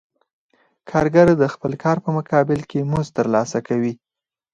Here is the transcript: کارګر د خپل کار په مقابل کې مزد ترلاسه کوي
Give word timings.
کارګر 0.89 1.27
د 1.37 1.43
خپل 1.53 1.71
کار 1.83 1.97
په 2.05 2.09
مقابل 2.17 2.59
کې 2.69 2.87
مزد 2.91 3.11
ترلاسه 3.19 3.59
کوي 3.67 3.93